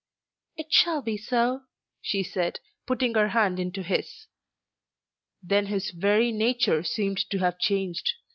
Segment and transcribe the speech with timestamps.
[0.57, 1.61] "It shall be so,"
[2.01, 4.25] she said, putting her hand into his.
[5.43, 8.13] Then his very nature seemed to have changed.